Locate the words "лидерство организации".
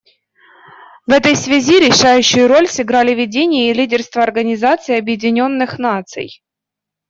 3.75-4.97